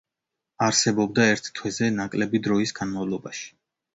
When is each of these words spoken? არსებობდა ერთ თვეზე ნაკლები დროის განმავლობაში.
არსებობდა 0.67 1.27
ერთ 1.33 1.51
თვეზე 1.59 1.91
ნაკლები 1.99 2.43
დროის 2.47 2.75
განმავლობაში. 2.83 3.47